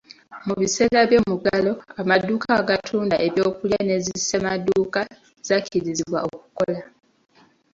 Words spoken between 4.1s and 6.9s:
ssemaduuka zakkirizibwa okukola.